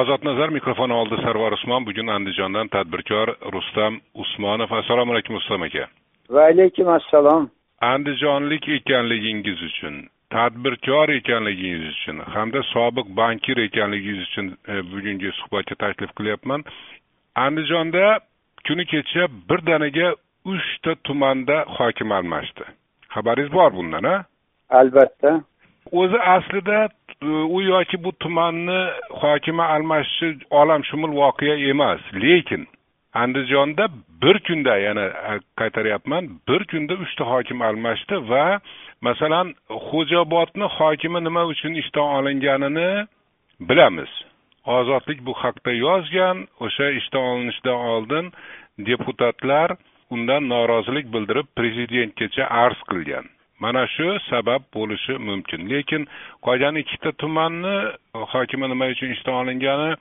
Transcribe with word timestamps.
ozod 0.00 0.24
nazar 0.24 0.48
mikrofoni 0.48 0.94
oldida 0.94 1.22
sarvar 1.22 1.52
usmon 1.52 1.84
bugun 1.86 2.08
andijondan 2.16 2.68
tadbirkor 2.68 3.28
rustam 3.54 4.00
usmonov. 4.22 4.72
Assalomu 4.80 5.12
alaykum 5.12 5.36
rustam 5.38 5.62
aka. 5.62 5.84
Va 6.34 6.42
alaykum 6.52 6.88
assalom. 6.98 7.50
Andijonlik 7.92 8.68
ekanligingiz 8.78 9.62
uchun 9.68 9.94
tadbirkor 10.34 11.08
ekanligingiz 11.18 11.84
uchun 11.92 12.18
hamda 12.34 12.62
sobiq 12.72 13.06
bankir 13.20 13.56
ekanligingiz 13.66 14.26
uchun 14.28 14.46
e, 14.72 14.74
bugungi 14.92 15.30
suhbatga 15.38 15.74
taklif 15.84 16.10
qilyapman. 16.18 16.64
Andijonda 17.46 18.04
kuni 18.66 18.84
kecha 18.92 19.28
birdaniga 19.48 20.08
uchta 20.52 20.94
tumanda 21.06 21.56
hokim 21.76 22.12
almashdi. 22.18 22.64
Xabaringiz 23.14 23.52
bor 23.58 23.70
bundan 23.78 24.04
a 24.14 24.16
albatta. 24.80 25.30
O'zi 26.00 26.18
aslida 26.36 26.88
u 27.22 27.62
yoki 27.62 28.04
bu 28.04 28.12
tumanni 28.12 28.90
hokimi 29.10 29.62
almashishi 29.62 30.38
olamshumul 30.50 31.12
voqea 31.20 31.56
emas. 31.70 32.00
Lekin 32.14 32.66
andijonda 33.14 33.88
bir 34.22 34.38
kunda 34.38 34.76
yana 34.76 35.04
e, 35.04 35.40
qaytaryapman 35.56 36.24
bir 36.48 36.64
kunda 36.64 36.94
uchta 36.94 37.24
hokim 37.24 37.62
almashdi 37.62 38.16
va 38.30 38.60
masalan 39.00 39.54
xo'jaobodni 39.68 40.66
hokimi 40.78 41.24
nima 41.24 41.44
uchun 41.44 41.74
ishdan 41.74 42.08
olinganini 42.16 43.06
bilamiz. 43.60 44.12
Ozodlik 44.66 45.26
bu 45.26 45.32
haqda 45.32 45.72
yozgan 45.72 46.36
o'sha 46.60 46.86
ishdan 46.90 47.22
olinishidan 47.30 47.78
oldin 47.92 48.32
deputatlar 48.78 49.70
undan 50.10 50.48
norozilik 50.48 51.06
bildirib 51.14 51.46
prezidentgacha 51.56 52.44
arz 52.64 52.80
qilgan. 52.90 53.24
Mana 53.60 53.86
shu 53.94 54.18
sabab 54.30 54.62
bo'lishi 54.74 55.18
mumkin. 55.18 55.68
Lekin 55.68 56.06
qolgan 56.46 56.76
ikkita 56.82 57.12
tumanni 57.12 57.76
e, 58.14 58.18
hokimi 58.32 58.68
nima 58.68 58.86
uchun 58.94 59.10
ishdan 59.14 59.34
olingani 59.42 59.96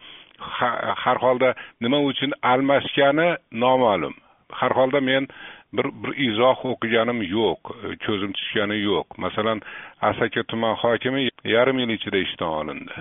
har 1.04 1.18
holda 1.26 1.54
nima 1.82 2.00
uchun 2.10 2.32
almashgani 2.44 3.28
noma'lum. 3.52 4.14
Har 4.52 4.72
holda 4.72 5.02
men 5.02 5.28
bir 5.74 5.86
bir 6.02 6.12
izoh 6.28 6.66
o'qiganim 6.72 7.20
yo'q 7.38 7.62
e, 7.84 7.96
ko'zim 8.06 8.32
tushgani 8.38 8.78
yo'q. 8.90 9.08
Masalan 9.18 9.62
asaka 10.02 10.44
tuman 10.44 10.76
hokimi 10.84 11.30
yarim 11.56 11.80
yil 11.80 11.90
ichida 11.98 12.18
ishdan 12.18 12.52
olindi. 12.60 12.96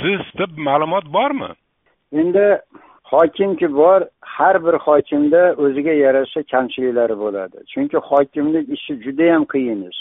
Sizda 0.00 0.46
ma'lumot 0.68 1.06
bormi? 1.16 1.50
Endi 2.12 2.46
hokimki 3.12 3.68
bor 3.80 4.00
har 4.38 4.56
bir 4.66 4.76
hokimda 4.86 5.42
o'ziga 5.64 5.94
yarasha 6.04 6.40
kamchiliklari 6.52 7.16
bo'ladi. 7.24 7.58
Chunki 7.72 7.98
hokimlik 8.10 8.66
ishi 8.76 8.92
judayam 9.04 9.44
qiyin 9.52 9.80
ish. 9.90 10.00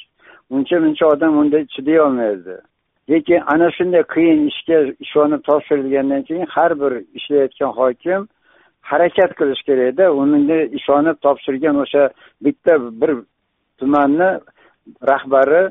Uncha 0.55 0.77
muncha 0.83 1.05
odam 1.13 1.33
unda 1.41 1.59
chidayolmaydi 1.73 2.55
lekin 3.09 3.41
ana 3.53 3.71
shunday 3.77 4.03
qiyin 4.15 4.39
ishga 4.51 4.77
ishonib 5.05 5.41
topshirilgandan 5.49 6.21
keyin 6.27 6.45
har 6.55 6.71
bir 6.81 6.93
ishlayotgan 7.17 7.71
hokim 7.79 8.21
harakat 8.91 9.31
qilish 9.39 9.61
kerakda 9.67 10.05
unga 10.21 10.59
ishonib 10.79 11.17
topshirgan 11.25 11.75
o'sha 11.83 12.03
bitta 12.45 12.73
bir 13.01 13.11
tumanni 13.79 14.29
rahbari 15.11 15.63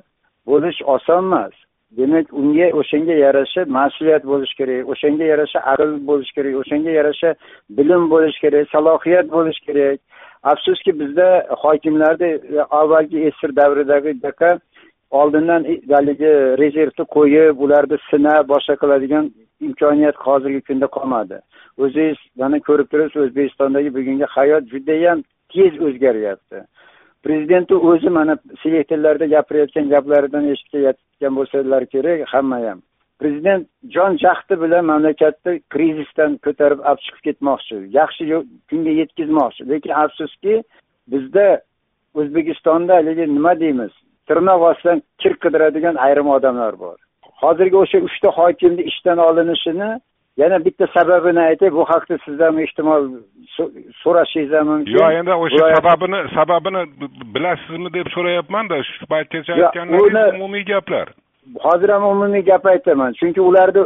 bo'lish 0.51 0.81
oson 0.95 1.23
emas. 1.29 1.55
Demak 1.97 2.27
unga 2.33 2.67
o'shanga 2.81 3.15
yarasha 3.27 3.63
mas'uliyat 3.79 4.25
bo'lishi 4.31 4.57
kerak 4.61 4.89
o'shanga 4.93 5.25
yarasha 5.33 5.59
aql 5.73 5.91
bo'lishi 6.09 6.35
kerak 6.37 6.55
o'shanga 6.63 6.91
yarasha 6.99 7.31
bilim 7.79 8.03
bo'lishi 8.13 8.41
kerak 8.45 8.71
salohiyat 8.75 9.27
bo'lishi 9.37 9.63
kerak. 9.69 9.99
Afsuski 10.53 10.91
bizda 11.01 11.29
hokimlarni 11.63 12.31
e, 12.57 12.61
avvalgi 12.81 13.19
esir 13.29 13.57
davridagidaqa 13.61 14.51
oldindan 15.21 15.63
haligi 15.95 16.33
rezervni 16.63 17.05
qo'yib 17.17 17.55
ularni 17.65 17.99
sinab 18.11 18.49
boshqa 18.53 18.75
qiladigan 18.83 19.25
imkoniyat 19.67 20.17
hozirgi 20.27 20.61
kunda 20.69 20.87
qolmadi. 20.97 21.37
O'zingiz 21.83 22.19
mana 22.41 22.59
ko'rib 22.69 22.89
turibsiz 22.93 23.21
o'zbekistondagi 23.27 23.91
bugungi 23.99 24.27
hayot 24.37 24.65
judayam 24.73 25.19
tez 25.55 25.73
o'zgaryapti. 25.87 26.59
Prezidentni 27.27 27.77
o'zi 27.91 28.11
mana 28.19 28.35
selektorlarda 28.63 29.27
gapirayotgan 29.35 29.87
gaplaridan 29.95 30.51
eshitgan 30.55 31.39
bo'lsalar 31.39 31.87
kerak 31.95 32.29
hamma 32.35 32.59
ham 32.67 32.83
prezident 33.21 33.69
jon 33.95 34.17
jahdi 34.25 34.55
bilan 34.63 34.85
mamlakatni 34.93 35.53
krizisdan 35.75 36.37
ko'tarib 36.47 36.81
olib 36.91 37.01
chiqib 37.05 37.23
ketmoqchi. 37.27 37.77
Yaxshi 37.99 38.25
kunga 38.71 38.93
yetkazmoqchi. 39.01 39.69
Lekin 39.73 39.93
afsuski 40.03 40.55
bizda 41.13 41.47
o'zbekistonda 42.21 42.93
haligi 43.01 43.27
nima 43.37 43.53
deymiz? 43.63 43.93
Tirnoq 44.29 44.61
ostidan 44.71 45.03
kir 45.23 45.33
qidiradigan 45.45 45.97
ayrim 46.07 46.29
odamlar 46.37 46.75
bor. 46.85 46.97
Hozirgi 47.43 47.77
o'sha 47.85 47.99
uchta 48.09 48.29
hokimni 48.39 48.83
ishdan 48.91 49.19
olinishini 49.29 49.91
yana 50.37 50.65
bitta 50.65 50.87
sababini 50.95 51.41
aytay 51.41 51.73
bu 51.73 51.85
haqda 51.85 52.19
sizdan 52.25 52.59
ehtimol 52.59 53.03
so'rashingiz 54.03 54.53
mumkin. 54.71 54.93
Yo'q 54.93 55.13
endi 55.19 55.33
o'sha 55.45 55.75
sababini 55.77 56.21
sababini 56.35 56.83
bilasizmi 57.35 57.93
deb 57.97 58.07
so'rayapmanda 58.15 58.83
shu 58.83 59.07
paytgacha 59.13 59.53
aytganlaringiz 59.55 60.35
umumiy 60.35 60.65
gaplar. 60.73 61.09
Hozir 61.67 61.89
ham 61.89 62.05
umumiy 62.05 62.43
gap 62.51 62.67
aytaman 62.67 63.13
chunki 63.21 63.41
ularni 63.41 63.83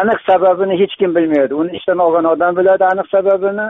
aniq 0.00 0.20
sababini 0.30 0.80
hech 0.80 0.94
kim 1.00 1.14
bilmaydi. 1.14 1.54
Uni 1.54 1.76
ishdan 1.78 1.98
olgan 1.98 2.24
odam 2.24 2.56
biladi 2.56 2.84
aniq 2.92 3.08
sababini 3.16 3.66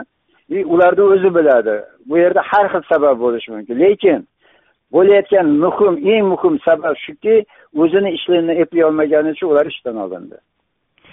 и 0.49 0.65
ularni 0.65 1.03
o'zi 1.03 1.35
biladi. 1.35 1.77
Bu 2.09 2.19
yerda 2.19 2.43
har 2.51 2.67
xil 2.73 2.83
sabab 2.93 3.17
bo'lishi 3.25 3.53
mumkin. 3.55 3.77
Lekin 3.85 4.21
bo'layotgan 4.95 5.47
muhim 5.65 5.95
eng 6.15 6.25
muhim 6.33 6.55
sabab 6.67 6.97
shuki 7.07 7.37
o'zini 7.83 8.11
ishlarini 8.17 8.55
eplay 8.63 8.85
olmagani 8.89 9.31
uchun 9.35 9.49
ular 9.53 9.67
ishdan 9.67 9.97
olindi 9.97 10.37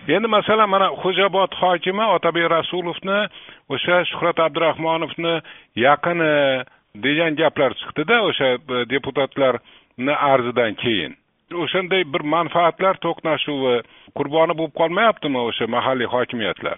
endi 0.08 0.28
masalan 0.28 0.70
mana 0.70 0.88
xo'jaobod 1.02 1.54
hokimi 1.62 2.06
otabek 2.16 2.50
rasulovni 2.50 3.20
o'sha 3.74 4.04
shuhrat 4.12 4.40
abdurahmonovni 4.40 5.36
yaqini 5.76 6.34
degan 7.06 7.36
gaplar 7.36 7.72
chiqdida 7.82 8.22
o'sha 8.30 8.48
e, 8.56 8.90
deputatlarni 8.94 10.16
arzidan 10.32 10.74
keyin. 10.84 11.14
O'shanday 11.64 12.04
bir 12.14 12.24
manfaatlar 12.36 12.96
to'qnashuvi 13.06 13.76
qurboni 14.18 14.58
bo'lib 14.60 14.76
qolmayaptimi 14.82 15.40
o'sha 15.50 15.68
mahalliy 15.76 16.10
hokimiyatlar? 16.16 16.78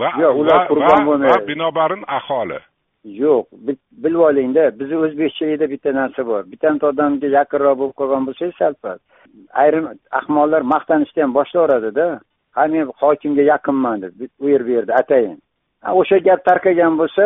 Va 0.00 0.10
yo'q 0.22 0.40
ular 0.42 0.68
qurbon 0.70 1.06
bo'lmaydi. 1.10 1.46
binobarin 1.48 2.04
aholi. 2.18 2.60
Yo'q 3.04 3.44
bilib 4.04 4.22
olingda 4.28 4.70
bizni 4.80 4.96
o'zbekchilikda 5.06 5.66
bitta 5.74 5.90
narsa 6.00 6.26
bor. 6.30 6.42
Bittanta 6.52 6.86
odamga 6.92 7.28
yaqinroq 7.38 7.76
bo'lib 7.80 7.94
qolgan 8.00 8.22
bo'lsangiz 8.28 8.56
sal 8.62 8.74
pal 8.82 8.98
ayrim 9.62 9.86
ahmoqlar 10.20 10.62
maqtanishni 10.74 11.22
ham 11.22 11.32
boshlayveradida 11.38 12.06
ha 12.56 12.66
men 12.72 12.92
hokimga 13.02 13.42
yaqinman 13.52 14.02
deb 14.02 14.12
u 14.44 14.48
yer 14.52 14.62
bu 14.66 14.70
yerda 14.76 14.94
atayin 15.02 15.38
o'sha 16.00 16.18
gap 16.28 16.44
tarqagan 16.44 16.98
bo'lsa 17.00 17.24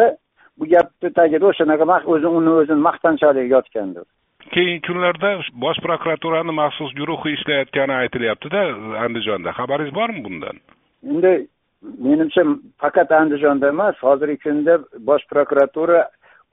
bu 0.59 0.67
gapni 0.75 1.13
tagida 1.19 1.47
o'shanaqa 1.51 2.03
o'zi 2.15 2.27
uni 2.39 2.51
o'zini 2.61 2.83
maqtanchaligi 2.89 3.53
yotgandir. 3.57 4.05
Keyingi 4.55 4.81
kunlarda 4.87 5.31
bosh 5.65 5.81
prokuraturani 5.87 6.53
maxsus 6.63 6.93
guruhi 7.01 7.35
ishlayotgani 7.37 7.95
aytilyaptida 8.03 8.61
andijonda. 9.05 9.51
Xabaringiz 9.59 9.95
bormi 9.95 10.25
bundan? 10.27 10.57
Endi 11.11 11.33
menimcha 12.07 12.43
faqat 12.83 13.13
andijonda 13.21 13.69
emas 13.75 13.97
hozirgi 14.07 14.39
kunda 14.45 14.79
bosh 15.11 15.25
prokuratura 15.33 16.01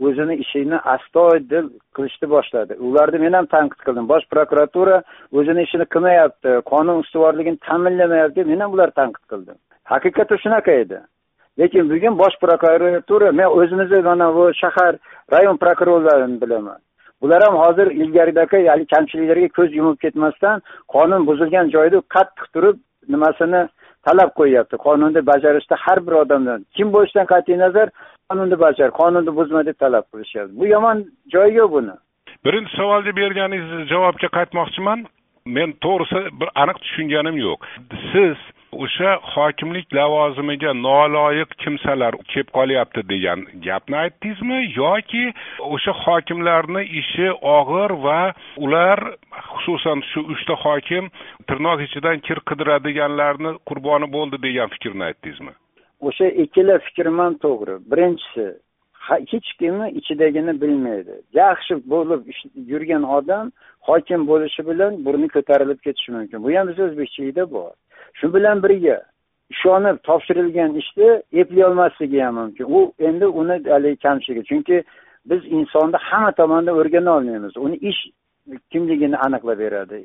o'zini 0.05 0.35
ishini 0.43 0.77
astoydil 0.93 1.69
qilishni 1.95 2.27
boshladi. 2.35 2.73
Ularni 2.87 3.19
men 3.25 3.33
ham 3.33 3.45
tanqid 3.55 3.81
qildim. 3.87 4.05
Bosh 4.13 4.25
prokuratura 4.33 4.97
o'zini 5.37 5.61
ishini 5.67 5.85
qilmayapti 5.93 6.51
qonun 6.71 7.03
ustuvorligini 7.03 7.57
ta'minlamayapti 7.67 8.39
deb 8.39 8.47
men 8.53 8.59
ham 8.63 8.73
ularni 8.75 8.97
tanqid 9.01 9.25
qildim. 9.31 9.57
Haqiqat 9.93 10.35
shunaqa 10.43 10.73
edi. 10.83 10.99
Lekin 11.59 11.89
bugun 11.91 12.19
bosh 12.21 12.37
prokuratura 12.43 13.31
men 13.39 13.47
o'zimizni 13.59 14.01
mana 14.09 14.27
bu 14.37 14.43
shahar 14.61 14.93
rayon 15.33 15.57
prokurorlarini 15.63 16.41
bilaman. 16.41 16.79
Bular 17.21 17.41
ham 17.47 17.55
hozir 17.63 17.87
ilgarigidagi 18.01 18.67
haligi 18.71 18.91
kamchiliklarga 18.95 19.49
ko'z 19.57 19.69
yumib 19.79 19.97
ketmasdan 20.03 20.61
qonun 20.95 21.21
buzilgan 21.29 21.71
joyda 21.75 22.01
qattiq 22.15 22.45
turib 22.53 22.77
nimasini 23.13 23.61
talab 24.07 24.31
qo'yyapti. 24.39 24.75
Qonunni 24.87 25.21
bajarishda 25.31 25.75
har 25.85 25.99
bir 26.07 26.13
odamdan 26.23 26.65
kim 26.75 26.87
bo'lishidan 26.95 27.27
qat'iy 27.33 27.57
nazar 27.65 27.87
qonunni 28.29 28.57
bajar 28.65 28.89
qonunni 28.99 29.31
buzma 29.39 29.65
deb 29.69 29.77
talab 29.83 30.05
qilishyapti. 30.11 30.53
Bu 30.59 30.65
yomon 30.73 30.97
joyi 31.33 31.53
yo'q 31.59 31.71
buni. 31.77 31.95
Birinchi 32.45 32.71
savolga 32.79 33.11
berganingiz 33.21 33.87
javobga 33.93 34.29
qaytmoqchiman. 34.37 34.99
Men 35.57 35.69
to'g'risi 35.85 36.21
bir 36.39 36.49
aniq 36.61 36.77
tushunganim 36.83 37.37
yo'q. 37.47 37.59
Siz 38.11 38.37
o'sha 38.83 39.11
hokimlik 39.33 39.87
lavozimiga 39.97 40.71
noloyiq 40.87 41.51
kimsalar 41.63 42.13
kelib 42.31 42.49
qolyapti 42.57 43.01
degan 43.11 43.39
gapni 43.67 43.97
aytdingizmi? 44.03 44.59
Yoki 44.81 45.23
o'sha 45.75 45.93
hokimlarni 46.03 46.83
ishi 47.01 47.27
og'ir 47.57 47.91
va 48.05 48.21
ular 48.65 48.99
xususan 49.51 50.03
shu 50.11 50.25
uchta 50.33 50.59
hokim 50.65 51.09
tirnoq 51.47 51.83
ichidan 51.87 52.23
kir 52.27 52.39
qidiradiganlarni 52.49 53.51
qurboni 53.69 54.07
bo'ldi 54.15 54.41
degan 54.47 54.73
fikrni 54.75 55.03
aytdingizmi? 55.09 55.53
O'sha 56.07 56.27
ikkala 56.43 56.79
fikrim 56.87 57.19
ham 57.23 57.33
to'g'ri. 57.45 57.75
Birinchisi 57.91 58.47
hech 59.31 59.49
kimni 59.59 59.87
ichidagini 59.99 60.53
bilmaydi. 60.61 61.15
Yaxshi 61.41 61.73
bo'lib 61.93 62.21
yurgan 62.71 63.03
odam 63.17 63.51
hokim 63.89 64.21
bo'lishi 64.31 64.61
bilan 64.69 65.03
burni 65.05 65.27
ko'tarilib 65.35 65.79
ketishi 65.85 66.11
mumkin. 66.17 66.43
Bu 66.43 66.55
ham 66.57 66.67
bizni 66.69 66.83
o'zbekchilikda 66.89 67.45
bor. 67.57 67.73
Shu 68.17 68.33
bilan 68.33 68.63
birga 68.63 68.97
ishonib 69.49 69.97
topshirilgan 70.07 70.75
ishni 70.81 71.09
eplay 71.41 71.63
olmasligi 71.69 72.19
ham 72.23 72.35
mumkin. 72.35 72.65
U 72.77 72.93
endi 72.99 73.25
uni 73.25 73.55
haligi 73.69 73.97
kamchiligi. 74.05 74.43
Chunki 74.49 74.83
biz 75.29 75.41
insonni 75.45 75.97
hamma 76.09 76.31
tomondan 76.31 76.75
o'rgana 76.79 77.11
olmaymiz. 77.17 77.57
Uni 77.57 77.77
ish 77.89 78.01
kimligini 78.71 79.17
aniqlab 79.25 79.59
beradi. 79.59 79.97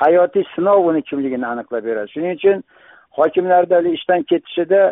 Hayotiy 0.00 0.44
sinov 0.54 0.86
uni 0.90 1.02
kimligini 1.02 1.46
aniqlab 1.52 1.84
beradi. 1.88 2.08
Shuning 2.14 2.32
uchun 2.38 2.56
hokimlarni 3.18 3.74
haligi 3.74 3.94
ishdan 4.00 4.22
ketishida 4.30 4.82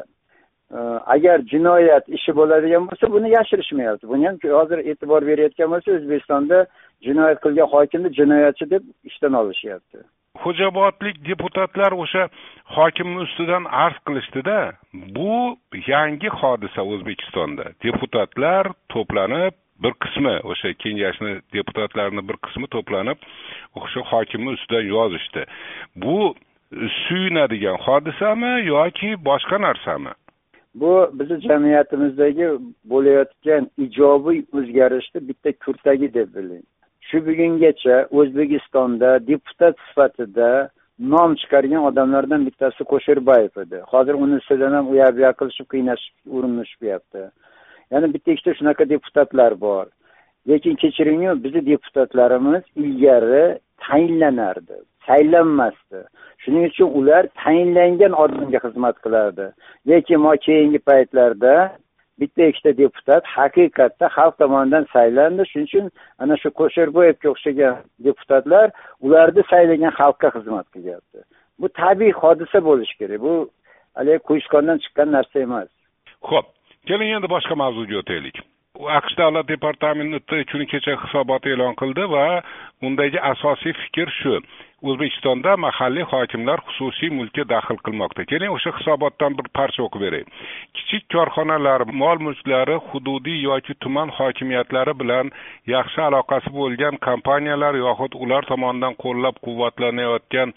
e, 0.77 0.79
agar 1.15 1.39
jinoyat 1.53 2.05
ishi 2.17 2.33
bo'ladigan 2.39 2.83
bo'lsa 2.89 3.13
buni 3.17 3.29
yashirishmayapti. 3.39 4.09
Buni 4.13 4.27
ham 4.29 4.37
hozir 4.59 4.79
e'tibor 4.91 5.23
berayotgan 5.31 5.69
bo'lsa 5.73 5.89
o'zbekistonda 5.97 6.59
jinoyat 7.07 7.39
qilgan 7.45 7.69
hokimni 7.75 8.09
jinoyatchi 8.19 8.65
deb 8.71 8.83
ishdan 9.09 9.33
olishyapti. 9.43 9.99
Xo'jaobodlik 10.43 11.17
deputatlar 11.29 11.93
o'sha 12.05 12.29
hokimni 12.77 13.21
ustidan 13.27 13.65
arz 13.85 13.99
qilishdida 14.07 14.59
bu 15.17 15.57
yangi 15.87 16.29
hodisa 16.41 16.83
o'zbekistonda. 16.93 17.65
Deputatlar 17.87 18.73
to'planib 18.95 19.55
bir 19.83 19.93
qismi 20.05 20.35
o'sha 20.51 20.73
kengashni 20.83 21.33
deputatlarini 21.57 22.29
bir 22.29 22.37
qismi 22.47 22.67
to'planib 22.75 23.19
o'sha 23.81 24.01
hokimni 24.13 24.51
ustidan 24.57 24.85
yozishdi. 24.97 25.43
Bu 26.03 26.35
suyunadigan 27.09 27.77
hodisami 27.87 28.53
yoki 28.67 29.11
boshqa 29.29 29.61
narsami? 29.67 30.13
Bu 30.75 31.11
bizni 31.19 31.41
jamiyatimizdagi 31.49 32.49
bo'layotgan 32.91 33.71
ijobiy 33.87 34.41
o'zgarishni 34.59 35.29
bitta 35.29 35.53
kurtagi 35.65 36.15
deb 36.15 36.29
biling. 36.37 36.65
Shu 37.09 37.19
bugungacha 37.27 37.97
o'zbekistonda 38.19 39.11
deputat 39.31 39.77
sifatida 39.89 40.51
nom 40.99 41.31
chiqargan 41.41 41.83
odamlardan 41.91 42.47
bittasi 42.49 42.83
qo'sherbayev 42.93 43.55
edi. 43.65 43.79
Hozir 43.93 44.15
uni 44.25 44.35
ustidan 44.41 44.73
ham 44.77 44.91
u 44.93 44.95
yoq 45.03 45.13
bu 45.17 45.21
yoq 45.27 45.37
qilishib 45.41 45.67
qiynashib 45.75 46.15
urinishyapti 46.37 47.23
yana 47.93 48.07
bitta 48.15 48.29
ikkita 48.35 48.53
shunaqa 48.59 48.89
deputatlar 48.95 49.53
bor. 49.67 49.87
Lekin 50.49 50.75
kechiringyu 50.83 51.33
bizni 51.45 51.63
deputatlarimiz 51.73 52.65
ilgari 52.83 53.47
tayinlanardi 53.87 54.77
saylanmasdi. 55.07 56.01
Shuning 56.43 56.65
uchun 56.71 56.89
ular 56.99 57.23
tayinlangan 57.45 58.13
odamga 58.23 58.59
xizmat 58.65 58.97
qilardi 59.05 59.47
lekin 59.91 60.21
keyingi 60.47 60.81
paytlarda 60.89 61.55
bitta 62.21 62.43
ikkita 62.51 62.73
deputat 62.83 63.25
haqiqatda 63.37 64.07
xalq 64.17 64.35
tomonidan 64.41 64.85
saylandi. 64.95 65.43
Shuning 65.51 65.69
uchun 65.71 65.87
ana 66.23 66.35
shu 66.43 66.49
qo'sherboyevga 66.61 67.29
o'xshagan 67.35 67.75
deputatlar 68.07 68.67
ularni 69.07 69.43
saylagan 69.53 69.93
xalqqa 70.01 70.29
xizmat 70.37 70.67
qilyapti. 70.75 71.19
Bu 71.61 71.69
tabiiy 71.83 72.13
hodisa 72.23 72.59
bo'lishi 72.69 72.99
kerak. 73.01 73.21
Bu 73.27 73.35
haligi 73.97 74.21
quyushqondan 74.29 74.79
chiqqan 74.85 75.09
narsa 75.17 75.37
emas. 75.47 75.69
Ho'p 76.31 76.47
keling 76.89 77.11
endi 77.17 77.29
boshqa 77.37 77.55
mavzuga 77.63 77.97
o'taylik. 78.03 78.37
Aqsh 78.99 79.15
davlat 79.21 79.47
departamenti 79.49 80.45
kuni 80.51 80.67
kecha 80.73 80.95
hisobot 81.03 81.43
e'lon 81.53 81.75
qildi 81.81 82.05
va 82.15 82.27
undagi 82.87 83.19
asosiy 83.33 83.75
fikr 83.83 84.09
shu. 84.21 84.35
O'zbekistonda 84.83 85.57
mahalliy 85.57 86.05
hokimlar 86.13 86.61
xususiy 86.69 87.11
mulkka 87.19 87.45
daxl 87.49 87.79
qilmoqda. 87.87 88.25
Keling 88.31 88.53
o'sha 88.57 88.73
hisobotdan 88.79 89.37
bir 89.39 89.49
parcha 89.57 89.83
o'qib 89.87 90.03
beray. 90.05 90.25
Kichik 90.77 91.05
korxonalar 91.15 91.87
mol 92.03 92.19
mulklari 92.27 92.77
hududiy 92.89 93.41
yoki 93.49 93.75
tuman 93.83 94.13
hokimiyatlari 94.19 94.95
bilan 95.01 95.33
yaxshi 95.75 96.01
aloqasi 96.09 96.53
bo'lgan 96.59 97.01
kompaniyalar 97.09 97.75
yoxud 97.85 98.19
ular 98.23 98.43
tomonidan 98.51 98.95
qo'llab 99.05 99.41
quvvatlanayotgan 99.47 100.53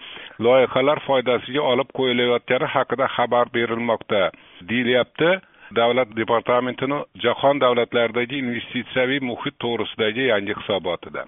loyihalar 0.45 1.00
foydasiga 1.07 1.62
olib 1.71 1.89
qo'yilayotgani 1.98 2.68
haqida 2.75 3.06
xabar 3.16 3.45
berilmoqda 3.56 4.21
deyilyapti. 4.69 5.31
Davlat 5.80 6.10
departamentini 6.18 6.98
jahon 7.24 7.60
davlatlaridagi 7.62 8.36
investitsiyaviy 8.44 9.19
muhit 9.30 9.56
to'g'risidagi 9.63 10.24
yangi 10.33 10.54
hisobotida. 10.60 11.21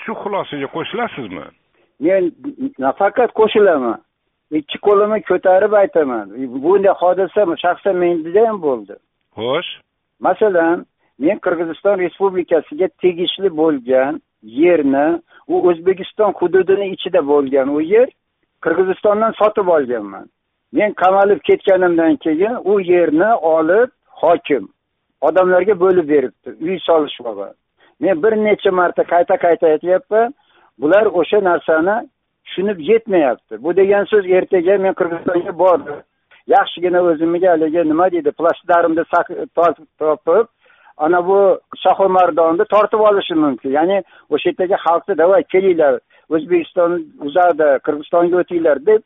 Shu 0.00 0.12
xulosaga 0.22 0.68
qo'shilasizmi? 0.76 1.44
Men 2.04 2.22
nafaqat 2.86 3.30
qo'shilaman. 3.40 3.98
Ikki 4.58 4.78
qo'limni 4.86 5.20
ko'tarib 5.30 5.72
aytaman. 5.82 6.26
Bunday 6.64 6.94
hodisa 7.02 7.42
shaxsan 7.64 7.96
menda 8.02 8.42
ham 8.48 8.58
bo'ldi. 8.66 8.94
Xo'sh. 9.38 9.70
Masalan 10.26 10.76
men 11.24 11.36
qirg'iziston 11.44 11.96
respublikasiga 12.04 12.88
tegishli 13.02 13.48
bo'lgan 13.60 14.20
yerni 14.62 15.08
u 15.52 15.54
o'zbekiston 15.68 16.30
hududini 16.38 16.86
ichida 16.94 17.20
bo'lgan 17.32 17.68
u 17.76 17.80
yer 17.94 18.08
qirg'izistondan 18.64 19.32
sotib 19.40 19.68
olganman. 19.76 20.26
Men 20.72 20.90
qamalib 21.02 21.40
ketganimdan 21.48 22.16
keyin 22.24 22.54
u 22.72 22.74
yerni 22.92 23.30
olib 23.56 23.90
hokim 24.22 24.64
odamlarga 25.28 25.74
bo'lib 25.84 26.06
beribdi 26.14 26.54
uy 26.66 26.78
solishmoqqa 26.88 27.48
men 28.02 28.22
bir 28.22 28.32
necha 28.46 28.70
marta 28.80 29.02
qayta 29.12 29.34
qayta 29.44 29.66
aytyapman 29.74 30.34
bular 30.80 31.06
o'sha 31.20 31.38
narsani 31.50 31.96
tushunib 32.44 32.78
yetmayapti. 32.90 33.62
Bu 33.64 33.76
degan 33.76 34.04
so'z 34.12 34.26
ertaga 34.38 34.78
men 34.78 34.94
qirg'izistonga 35.00 35.58
bordim. 35.58 35.98
Yaxshigina 36.56 37.00
o'zimga 37.10 37.48
haligi 37.54 37.84
nima 37.92 38.06
deydi 38.14 38.30
plashdarimni 38.38 39.04
topib 40.00 40.46
ana 40.96 41.26
bu 41.28 41.38
shohimardonni 41.84 42.64
tortib 42.74 43.00
olishim 43.08 43.38
mumkin. 43.46 43.70
Ya'ni 43.78 44.02
o'sha 44.30 44.48
yerdagi 44.50 44.76
xalqni 44.86 45.18
давай 45.22 45.42
kelinglar 45.52 45.94
o'zbekiston 46.34 46.92
uzadi 47.26 47.68
qirg'izistonga 47.86 48.36
o'tinglar 48.42 48.86
deb 48.90 49.00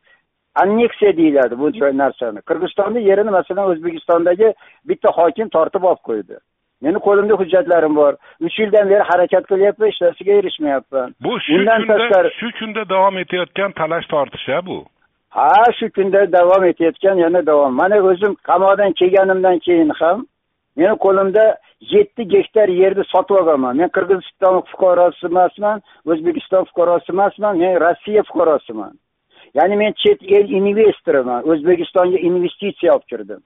anneksiya 0.63 1.17
deyiladi 1.17 1.59
bu 1.59 1.71
narsani. 2.03 2.41
Qirg'izistonni 2.49 3.01
yerini 3.11 3.31
masalan 3.39 3.71
o'zbekistondagi 3.71 4.53
bitta 4.89 5.09
hokim 5.19 5.49
tortib 5.49 5.83
olib 5.91 6.03
qo'ydi. 6.09 6.37
Meni 6.82 6.99
qo'limda 7.06 7.34
hujjatlarim 7.40 7.96
bor. 7.96 8.12
Uch 8.46 8.58
yildan 8.61 8.90
beri 8.93 9.05
harakat 9.11 9.44
qilyapman 9.50 9.90
narsaga 10.02 10.32
erishmayapman. 10.40 11.14
Bu 11.25 11.32
shu 11.46 11.56
kunda 11.64 12.31
shu 12.38 12.49
kunda 12.58 12.88
davom 12.94 13.19
etayotgan 13.23 13.73
talash 13.81 14.06
tortish 14.12 14.49
a 14.58 14.67
bu? 14.67 14.78
Ha 15.37 15.52
shu 15.78 15.87
kunda 15.96 16.20
davom 16.38 16.64
etayotgan 16.70 17.17
yana 17.25 17.46
davom. 17.46 17.73
Mana 17.81 17.96
o'zim 18.11 18.32
qamoqdan 18.49 18.93
kelganimdan 19.00 19.58
keyin 19.67 19.90
ham 20.00 20.26
meni 20.76 20.94
qo'limda 21.05 21.44
yetti 21.94 22.23
gektar 22.34 22.69
yerni 22.82 23.05
sotib 23.12 23.34
olganman 23.40 23.76
men 23.81 23.90
qirg'iziston 23.96 24.56
fuqarosi 24.70 25.26
emasman 25.32 25.82
o'zbekiston 26.11 26.62
fuqarosi 26.69 27.12
emasman 27.17 27.55
men 27.62 27.72
rossiya 27.84 28.22
fuqarosiman. 28.29 28.94
Ya'ni 29.58 29.76
men 29.82 29.93
chet 30.02 30.20
el 30.37 30.46
investoriman. 30.58 31.40
O'zbekistonga 31.50 32.19
investitsiya 32.29 32.90
olib 32.96 33.06
kirdim 33.12 33.43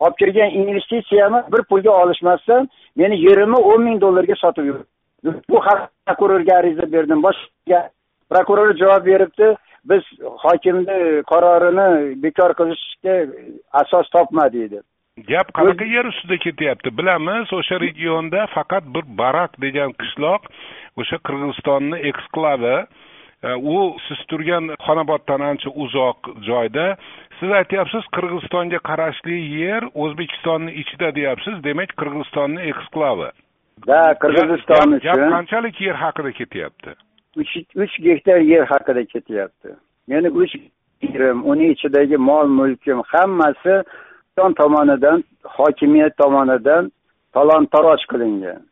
olib 0.00 0.16
kirgan 0.18 0.50
investitsiyamni 0.62 1.42
bir 1.52 1.62
pulga 1.70 1.90
olishmasdan 1.90 2.68
meni 2.96 3.20
yerimni 3.26 3.60
o'n 3.72 3.82
ming 3.82 4.00
dollarga 4.00 4.36
sotib 4.42 4.66
yurdi 4.70 4.84
bu 5.24 5.60
haqda 5.66 5.88
prokurorga 6.06 6.56
ariza 6.56 6.92
berdim. 6.92 7.22
Boshqa 7.22 7.90
prokuror 8.30 8.76
javob 8.76 9.06
beribdi. 9.06 9.54
Biz 9.84 10.02
hokimni 10.44 11.22
qarorini 11.30 12.22
bekor 12.22 12.54
qilishga 12.60 13.14
asos 13.72 14.08
topmadik 14.10 14.70
dedi. 14.70 14.80
Gap 15.28 15.52
qanaqa 15.56 15.84
yer 15.96 16.04
ustida 16.12 16.36
ketyapti 16.46 16.98
bilamiz. 16.98 17.52
O'sha 17.52 17.80
regionda 17.80 18.46
faqat 18.56 18.84
bir 18.94 19.04
barak 19.18 19.60
degan 19.64 19.92
qishloq 20.00 20.48
o'sha 21.00 21.18
qirg'izistonni 21.26 22.00
eksklavi 22.10 22.76
u 23.52 23.96
siz 24.08 24.18
turgan 24.30 24.70
xonoboddan 24.86 25.40
ancha 25.40 25.70
uzoq 25.70 26.18
joyda. 26.48 26.96
Siz 27.40 27.50
aytyapsiz 27.60 28.04
qirg'izistonga 28.16 28.78
qarashli 28.88 29.38
yer 29.60 29.82
o'zbekistonni 29.94 30.72
ichida 30.82 31.14
deyapsiz. 31.14 31.64
Demak 31.64 31.90
qirg'izistonni 32.00 32.60
eksklavi. 32.70 33.30
Да 33.86 34.00
qirg'iziston 34.22 34.96
uchun 34.98 35.04
gap 35.06 35.24
qanchalik 35.34 35.80
yer 35.86 35.96
haqida 36.04 36.32
ketyapti? 36.40 36.94
Uch 37.40 37.54
uch 37.84 37.96
gektar 38.06 38.38
yer 38.52 38.64
haqida 38.72 39.04
ketyapti. 39.12 39.74
Meni 40.08 40.28
uch 40.42 40.54
yerim 41.02 41.44
uni 41.50 41.72
ichidagi 41.74 42.16
mol 42.16 42.46
mulkim 42.58 43.02
hammasi 43.12 43.82
tomonidan 44.36 45.24
hokimiyat 45.56 46.16
tomonidan 46.22 46.92
talon 47.34 47.66
taroj 47.66 48.06
qilingan. 48.12 48.62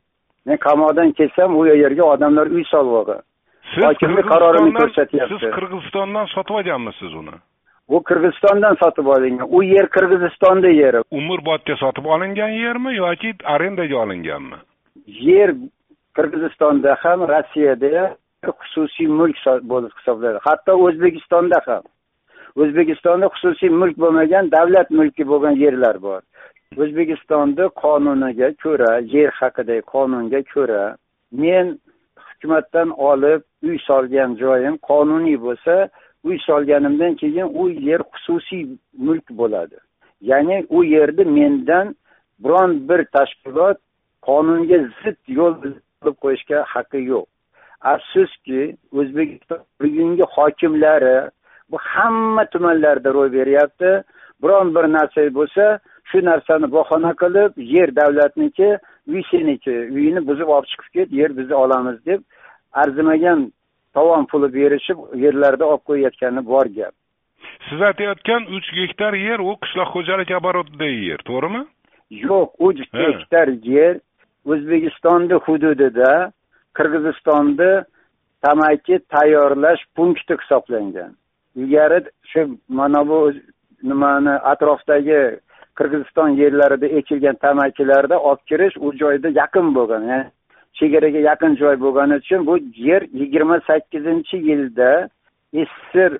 Men 0.46 0.56
qamoqdan 0.66 1.12
kelsam 1.18 1.56
u 1.56 1.66
yerga 1.66 2.04
odamlar 2.14 2.46
uy 2.46 2.64
solib 2.72 2.96
olgan 3.00 3.22
siz 3.74 3.84
hokimlik 3.88 4.28
qarorini 4.32 4.72
ko'rsatyapti 4.80 5.40
siz 5.42 5.56
qirg'izistondan 5.56 6.30
sotib 6.34 6.60
olganmisiz 6.60 7.18
uni 7.22 7.36
u 7.94 8.02
qirg'izistondan 8.08 8.80
sotib 8.84 9.12
olingan 9.16 9.54
u 9.58 9.62
yer 9.74 9.86
qirg'izistonni 9.96 10.74
yeri 10.82 11.04
umrbodga 11.20 11.76
sotib 11.84 12.10
olingan 12.16 12.58
yermi 12.64 12.96
yoki 12.96 13.34
arendaga 13.54 14.02
olinganmi 14.04 14.58
yer 15.30 15.54
qirg'izistonda 16.16 16.98
ham 17.04 17.28
rossiyada 17.34 17.92
ham 17.98 18.18
xususiy 18.50 19.08
mulk 19.08 19.36
bo'lib 19.72 19.92
hisoblanadi. 19.98 20.40
Hatto 20.46 20.72
o'zbekistonda 20.86 21.60
ham. 21.66 21.84
O'zbekistonda 22.62 23.30
xususiy 23.34 23.70
mulk 23.80 23.96
bo'lmagan 24.02 24.50
davlat 24.56 24.90
mulki 24.90 25.26
bo'lgan 25.32 25.56
yerlar 25.64 26.00
bor. 26.06 26.20
O'zbekistonni 26.82 27.68
qonuniga 27.82 28.50
ko'ra 28.64 28.92
yer 29.14 29.30
haqidagi 29.40 29.84
qonunga 29.94 30.40
ko'ra 30.54 30.84
men 31.44 31.78
hukumatdan 32.42 32.90
olib 32.90 33.42
uy 33.62 33.78
solgan 33.78 34.36
joyim 34.36 34.76
qonuniy 34.88 35.38
bo'lsa 35.46 35.88
uy 36.24 36.38
solganimdan 36.38 37.14
keyin 37.14 37.48
u 37.54 37.68
yer 37.70 38.00
xususiy 38.12 38.66
mulk 38.98 39.30
bo'ladi. 39.30 39.76
Ya'ni 40.20 40.66
u 40.70 40.84
yerni 40.84 41.24
mendan 41.24 41.94
biron 42.44 42.88
bir 42.88 43.04
tashkilot 43.04 43.78
qonunga 44.28 44.78
zid 45.02 45.18
yo'l 45.38 45.54
qilib 45.62 46.16
qo'yishga 46.24 46.58
haqqi 46.74 47.00
yo'q. 47.12 47.26
Afsuski 47.92 48.76
o'zbekiston 48.98 49.60
bugungi 49.80 50.24
hokimlari 50.34 51.30
bu 51.70 51.78
hamma 51.78 52.44
tumanlarda 52.52 53.14
ro'y 53.14 53.32
beryapti. 53.38 53.90
Biron 54.42 54.74
bir 54.74 54.84
narsa 54.96 55.20
bo'lsa 55.38 55.64
shu 56.10 56.18
narsani 56.30 56.72
bahona 56.72 57.12
qilib 57.22 57.52
yer 57.74 57.96
davlatniki 58.00 58.70
uy 59.12 59.22
seniki 59.30 59.76
uyini 59.96 60.20
buzib 60.28 60.48
olib 60.54 60.68
chiqib 60.72 60.92
ket 60.96 61.12
yer 61.20 61.36
bizni 61.38 61.54
olamiz 61.64 61.98
deb 62.06 62.20
arzimagan 62.72 63.52
tovon 63.94 64.26
puli 64.30 64.48
berishib 64.58 64.98
yerlarda 65.24 65.64
olib 65.72 65.84
qo'yayotgani 65.88 66.46
bor 66.52 66.66
gap. 66.76 66.94
Siz 67.68 67.80
aytayotgan 67.88 68.42
uch 68.56 68.68
gektar 68.78 69.14
yer 69.28 69.38
u 69.48 69.56
qishloq 69.62 69.88
xo'jaligi 69.94 70.34
оборотidagi 70.40 71.00
yer 71.10 71.20
to'g'rimi? 71.30 71.62
Yo'q 72.26 72.50
uch 72.68 72.82
gektar 73.00 73.48
yer 73.76 73.94
o'zbekistonni 74.52 75.36
hududida 75.46 76.12
qirg'izistonni 76.76 77.72
tamaki 78.44 78.98
tayyorlash 79.14 79.82
punkti 79.96 80.36
hisoblangan. 80.42 81.12
Ilgari 81.56 82.00
shu 82.30 82.40
mana 82.68 83.00
bu 83.08 83.18
nimani 83.82 84.34
atrofdagi 84.52 85.22
qirg'iziston 85.78 86.36
yerlarida 86.42 86.86
ekilgan 87.00 87.36
tamakilarda 87.46 88.20
olib 88.28 88.42
kirish 88.50 88.76
u 88.86 88.92
joyda 89.02 89.28
yaqin 89.40 89.74
bo'lgan 89.78 90.02
ya'ni 90.12 90.30
chegaraga 90.78 91.20
yaqin 91.30 91.56
joy 91.62 91.76
bo'lgani 91.84 92.14
uchun 92.22 92.46
bu 92.46 92.58
yer 92.88 93.02
yigirma 93.20 93.60
sakkizinchi 93.68 94.36
yilda 94.48 94.90
sssr 95.66 96.12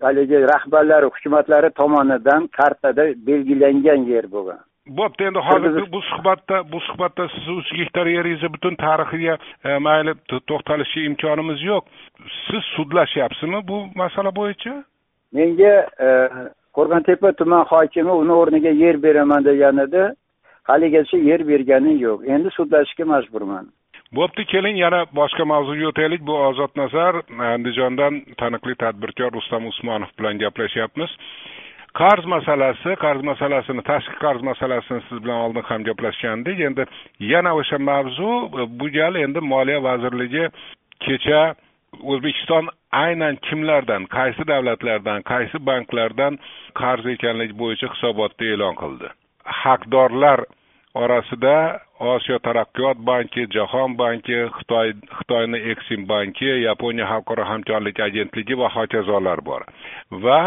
haligi 0.00 0.38
rahbarlari 0.54 1.06
hukumatlari 1.06 1.70
tomonidan 1.70 2.46
kartada 2.46 3.04
belgilangan 3.28 4.00
yer 4.12 4.26
bo'lgan. 4.34 4.60
Bo'pti 4.98 5.24
endi 5.28 5.40
hozir 5.48 5.92
bu 5.92 6.00
suhbatda 6.10 6.56
bu 6.72 6.80
suhbatda 6.80 7.28
siz 7.34 7.48
uch 7.48 7.70
gektar 7.78 8.06
yeringizni 8.06 8.52
butun 8.54 8.74
tarixiga 8.84 9.34
e, 9.64 9.78
mayli 9.86 10.14
to'xtalishga 10.50 11.00
imkonimiz 11.08 11.58
yo'q. 11.70 11.82
Siz 12.46 12.62
sudlashyapsizmi 12.76 13.60
bu 13.70 13.78
masala 14.00 14.30
bo'yicha? 14.40 14.72
Menga 15.32 15.74
e, 16.06 16.08
qo'rg'ontepa 16.76 17.32
tuman 17.40 17.64
hokimi 17.70 18.12
uni 18.22 18.34
o'rniga 18.40 18.72
yer 18.82 18.96
beraman 19.04 19.44
deganida 19.44 20.04
haligacha 20.70 21.18
yer 21.30 21.40
bergani 21.50 21.94
yo'q. 22.04 22.18
Endi 22.34 22.48
sudlashishga 22.58 23.04
majburman. 23.14 23.66
Bo'pti 24.16 24.44
keling 24.52 24.76
yana 24.84 25.00
boshqa 25.20 25.44
mavzuga 25.52 25.88
o'taylik. 25.90 26.22
Bu 26.28 26.34
ozod 26.48 26.72
nazar 26.80 27.14
andijondan 27.52 28.14
taniqli 28.40 28.74
tadbirkor 28.82 29.32
rustam 29.36 29.66
usmonov 29.72 30.10
bilan 30.18 30.40
gaplashyapmiz. 30.42 31.10
Qarz 32.00 32.24
masalasi 32.34 32.96
qarz 33.04 33.22
masalasini 33.30 33.82
tashqi 33.90 34.16
qarz 34.24 34.42
masalasini 34.50 35.00
siz 35.08 35.18
bilan 35.24 35.38
oldin 35.44 35.64
ham 35.70 35.84
gaplashgandik. 35.88 36.60
Endi 36.68 36.84
yana 37.32 37.52
o'sha 37.60 37.78
mavzu 37.90 38.30
bu 38.80 38.86
gal 38.98 39.14
endi 39.24 39.40
moliya 39.52 39.80
vazirligi 39.88 40.44
kecha 41.06 41.42
o'zbekiston 42.02 42.68
aynan 43.04 43.36
kimlardan 43.48 44.06
qaysi 44.16 44.46
davlatlardan 44.52 45.22
qaysi 45.32 45.58
banklardan 45.70 46.38
qarz 46.80 47.06
ekanligi 47.14 47.58
bo'yicha 47.62 47.92
hisobotni 47.94 48.46
e'lon 48.54 48.74
qildi? 48.82 49.08
Haqdorlar 49.62 50.40
orasida 50.94 51.80
osiyo 52.00 52.38
taraqqiyot 52.46 52.98
banki 53.10 53.46
jahon 53.54 53.96
banki 53.98 54.36
xitoy 54.56 54.92
xitoyni 55.18 55.58
eksim 55.72 56.06
banki 56.08 56.50
yaponiya 56.68 57.06
xalqaro 57.12 57.44
hamkorlik 57.50 58.00
agentligi 58.00 58.58
va 58.60 58.68
hokazolar 58.76 59.40
bor. 59.48 59.62
Va 60.24 60.42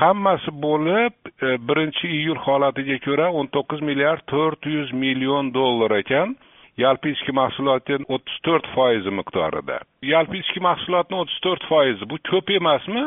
hammasi 0.00 0.50
bo'lib 0.66 1.14
e, 1.46 1.56
birinchi 1.68 2.06
iyul 2.18 2.40
holatiga 2.46 2.98
ko'ra 3.06 3.30
o'n 3.38 3.48
to'qqiz 3.56 3.80
milliard 3.90 4.22
to'rt 4.34 4.66
yuz 4.74 4.92
million 4.92 5.54
dollar 5.54 5.96
ekan. 6.02 6.36
Yalpi 6.84 7.12
ichki 7.14 7.32
mahsulotni 7.40 7.98
o'ttiz 8.14 8.36
to'rt 8.46 8.66
foizi 8.74 9.12
miqdorida. 9.20 9.78
Yalpi 10.12 10.42
ichki 10.42 10.60
mahsulotni 10.68 11.20
o'ttiz 11.20 11.38
to'rt 11.46 11.68
foizi 11.70 12.10
bu 12.10 12.18
ko'p 12.30 12.50
emasmi? 12.60 13.04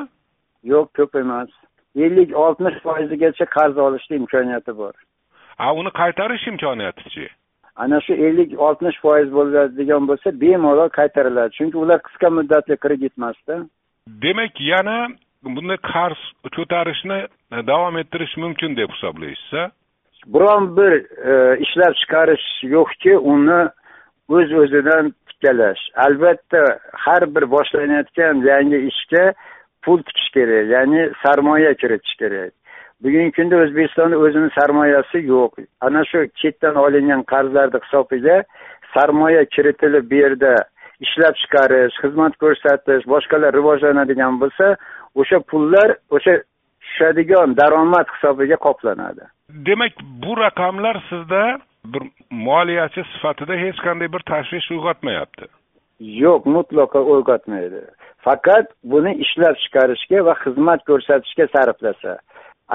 Yo'q 0.74 0.88
ko'p 0.98 1.20
emas. 1.24 1.50
Ellik 2.06 2.36
oltmish 2.46 2.80
foizigacha 2.88 3.46
qarz 3.58 3.78
olishni 3.88 4.16
imkoniyati 4.22 4.78
bor. 4.82 4.96
A 5.58 5.74
uni 5.74 5.92
qaytarish 6.02 6.48
imkoniyatichi 6.54 7.28
ana 7.84 7.98
shu 8.06 8.14
ellik 8.28 8.52
oltmish 8.68 8.98
foiz 9.04 9.30
bo'ladigan 9.38 10.08
bo'lsa 10.10 10.34
bemalol 10.42 10.90
qaytariladi. 11.00 11.56
Chunki 11.58 11.78
ular 11.84 12.00
qisqa 12.08 12.30
muddatli 12.38 12.76
kredit 12.84 13.14
emasda 13.18 13.56
demak 14.08 14.62
yana 14.62 14.98
bunday 15.44 15.78
qarz 15.94 16.22
ko'tarishni 16.58 17.20
davom 17.72 17.98
ettirish 18.02 18.36
mumkin 18.44 18.76
deb 18.80 18.90
hisoblaysiz 18.96 19.72
biron 20.28 20.78
bir 20.78 20.94
e, 21.32 21.60
ishlab 21.60 21.94
chiqarish 22.02 22.48
yo'qki 22.64 23.18
uni 23.18 23.62
o'z 24.30 24.54
o'zidan 24.62 25.14
tikkalash 25.28 25.82
albatta 26.06 26.62
har 26.94 27.36
bir 27.36 27.52
boshlanayotgan 27.52 28.36
yangi 28.52 28.80
ishga 28.92 29.34
pul 29.84 29.98
tikish 30.08 30.30
kerak 30.34 30.66
ya'ni 30.76 31.02
sarmoya 31.24 31.74
kiritish 31.74 32.16
kerak. 32.22 32.54
Bugungi 33.04 33.32
kunda 33.32 33.56
o'zbekistonda 33.64 34.18
o'zini 34.26 34.50
sarmoyasi 34.60 35.18
yo'q. 35.34 35.52
Ana 35.82 36.02
shu 36.12 36.20
chetdan 36.42 36.76
olingan 36.76 37.22
qarzlarni 37.32 37.80
hisobiga 37.86 38.44
sarmoya 38.94 39.46
kiritilib 39.46 40.12
bu 40.12 40.16
yerda 40.24 40.54
ishlab 41.06 41.36
chiqarish 41.42 41.96
xizmat 42.04 42.34
ko'rsatish 42.44 43.04
boshqalar 43.14 43.52
rivojlanadigan 43.60 44.34
bo'lsa 44.42 44.66
o'sha 45.22 45.40
pullar 45.52 45.90
o'sha 46.16 46.34
tushadigan 46.92 47.56
daromad 47.58 48.08
hisobiga 48.14 48.56
qoplanadi. 48.56 49.24
Demak 49.50 49.94
bu 50.24 50.38
raqamlar 50.38 51.04
sizda 51.10 51.60
bir 51.86 52.04
moliyachi 52.32 53.04
sifatida 53.14 53.54
hech 53.64 53.80
qanday 53.86 54.14
bir 54.14 54.20
tashvish 54.32 54.72
uyg'otmayapti. 54.76 55.46
Yo'q 56.00 56.42
mutlaqo 56.56 57.00
uyg'otmaydi. 57.14 57.82
Faqat 58.26 58.68
buni 58.84 59.12
ishlab 59.24 59.56
chiqarishga 59.64 60.26
va 60.28 60.34
xizmat 60.44 60.86
ko'rsatishga 60.90 61.48
sarflasa 61.56 62.18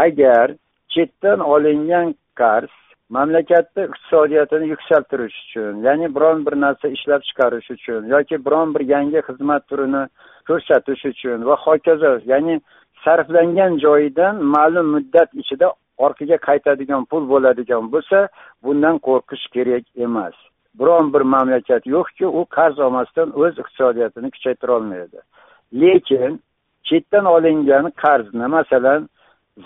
agar 0.06 0.46
chetdan 0.94 1.40
olingan 1.40 2.14
qarz 2.40 2.72
mamlakatni 3.16 3.82
iqtisodiyotini 3.88 4.68
yuksaltirish 4.72 5.36
uchun 5.44 5.74
ya'ni 5.86 6.08
biron 6.14 6.46
bir 6.46 6.54
narsa 6.64 6.88
ishlab 6.96 7.22
chiqarish 7.28 7.68
uchun 7.76 8.08
yoki 8.14 8.36
biron 8.46 8.74
bir 8.74 8.82
yangi 8.94 9.20
xizmat 9.28 9.62
turini 9.70 10.02
ko'rsatish 10.48 11.04
uchun 11.12 11.46
va 11.48 11.56
hokazo 11.66 12.12
ya'ni 12.32 12.60
sarflangan 13.06 13.78
joyidan 13.84 14.34
ma'lum 14.54 14.86
muddat 14.94 15.30
ichida 15.42 15.68
orqaga 16.06 16.38
qaytadigan 16.48 17.02
pul 17.10 17.22
bo'ladigan 17.32 17.84
bo'lsa 17.92 18.18
bundan 18.64 18.96
qo'rqish 19.06 19.46
kerak 19.54 19.84
emas. 20.06 20.36
Biron 20.78 21.12
bir 21.14 21.22
mamlakat 21.34 21.86
yo'qki 21.94 22.26
u 22.38 22.40
qarz 22.56 22.76
olmasdan 22.86 23.28
o'z 23.42 23.54
iqtisodiyotini 23.62 24.28
kuchaytira 24.34 24.72
olmaydi. 24.78 25.18
Lekin 25.82 26.32
chetdan 26.88 27.24
olingan 27.36 27.84
qarzni 28.02 28.46
masalan 28.56 29.08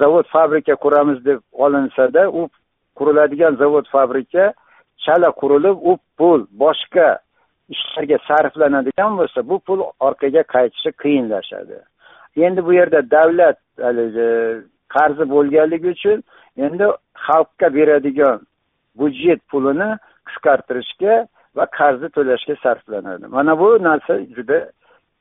zavod 0.00 0.26
fabrika 0.35 0.75
quramiz 0.85 1.18
deb 1.25 1.40
olinsada 1.64 2.23
u 2.40 2.42
quriladigan 2.99 3.54
zavod 3.62 3.87
fabrika 3.94 4.52
chala 5.04 5.30
qurilib 5.40 5.76
u 5.90 5.92
pul 6.18 6.40
boshqa 6.62 7.09
ishlarga 7.75 8.18
sarflanadigan 8.28 9.12
bo'lsa 9.20 9.49
bu 9.50 9.56
pul 9.66 9.80
orqaga 10.09 10.42
qaytishi 10.54 10.90
qiyinlashadi. 11.02 11.78
Endi 12.37 12.65
bu 12.65 12.73
yerda 12.73 13.11
davlat 13.11 13.59
haligi 13.81 14.29
qarzi 14.95 15.25
bo'lganligi 15.35 15.89
uchun 15.97 16.23
endi 16.57 16.87
xalqqa 17.27 17.75
beradigan 17.75 18.39
budjet 18.99 19.41
pulini 19.51 19.91
qisqartirishga 20.29 21.15
va 21.57 21.65
qarzni 21.79 22.09
to'lashga 22.17 22.55
sarflanadi. 22.65 23.27
Mana 23.37 23.59
bu 23.63 23.69
narsa 23.89 24.15
juda 24.37 24.59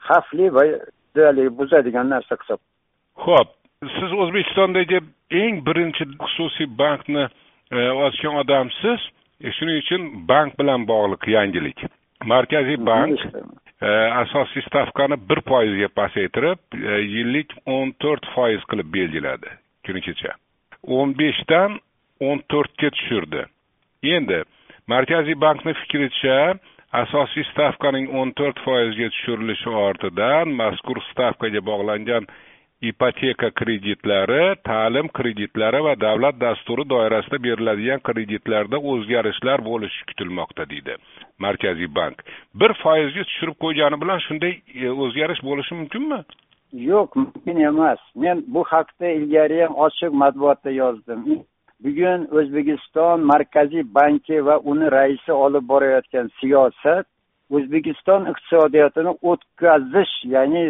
xavfli 0.08 0.46
va 0.56 0.64
buzadigan 1.60 2.10
narsa 2.10 2.36
hisob. 2.42 2.60
Ho'p 3.26 3.50
siz 3.98 4.12
o'zbekistondagi 4.24 5.00
eng 5.42 5.56
birinchi 5.68 6.04
xususiy 6.24 6.68
bankni 6.82 7.24
e, 7.72 7.78
ochgan 8.06 8.36
odamsiz. 8.44 9.00
E, 9.46 9.52
shuning 9.58 9.78
uchun 9.84 10.02
bank 10.32 10.60
bilan 10.60 10.88
bog'liq 10.92 11.24
yangilik. 11.38 11.80
Markaziy 12.32 12.80
bank 12.92 13.20
e, 13.26 13.42
Э, 13.82 13.88
asosiy 14.12 14.62
stavkani 14.66 15.16
bir 15.30 15.40
foizga 15.48 15.88
pasaytirib 15.96 16.60
e, 16.76 16.96
yillik 17.00 17.54
o'n 17.66 17.94
to'rt 18.04 18.26
foiz 18.34 18.66
qilib 18.72 18.90
belgiladi 18.92 19.54
kuni 19.88 20.02
kecha. 20.04 20.34
O'n 20.84 21.14
beshdan 21.22 21.78
o'n 22.20 22.42
to'rtga 22.52 22.90
tushirdi. 22.98 23.46
Endi 24.16 24.42
markaziy 24.92 25.40
bankni 25.46 25.72
fikricha 25.84 26.36
asosiy 27.04 27.48
stavkaning 27.54 28.12
o'n 28.20 28.36
to'rt 28.42 28.60
foizga 28.66 29.08
tushirilishi 29.16 29.72
ortidan 29.86 30.52
mazkur 30.60 31.00
stavkaga 31.14 31.64
bog'langan 31.72 32.28
ipoteka 32.82 33.52
kreditlari 33.52 34.56
ta'lim 34.64 35.08
kreditlari 35.18 35.82
va 35.84 35.96
davlat 36.00 36.40
dasturi 36.42 36.86
doirasida 36.90 37.40
beriladigan 37.44 38.00
kreditlarda 38.00 38.78
o'zgarishlar 38.92 39.64
bo'lishi 39.70 40.06
kutilmoqda 40.12 40.70
deydi 40.70 40.96
markaziy 41.46 41.90
bank. 41.96 42.24
Bir 42.60 42.74
foizga 42.84 43.24
tushirib 43.30 43.58
qo'ygani 43.64 44.02
bilan 44.02 44.20
shunday 44.28 44.54
e, 44.76 44.90
o'zgarish 44.90 45.44
bo'lishi 45.50 45.76
mumkinmi? 45.82 46.22
Yo'q 46.92 47.20
mumkin 47.22 47.62
emas. 47.72 48.02
Men 48.16 48.44
bu 48.48 48.64
haqda 48.72 49.08
ilgari 49.20 49.62
ham 49.64 49.76
ochiq 49.86 50.12
matbuotda 50.24 50.72
yozdim. 50.72 51.24
Bugun 51.84 52.28
o'zbekiston 52.40 53.24
markaziy 53.32 53.84
banki 54.00 54.46
va 54.48 54.60
uni 54.72 54.92
raisi 54.98 55.32
olib 55.32 55.68
borayotgan 55.72 56.28
siyosat 56.40 57.06
o'zbekiston 57.56 58.28
iqtisodiyotini 58.32 59.12
o'tkazish 59.32 60.16
ya'ni 60.36 60.64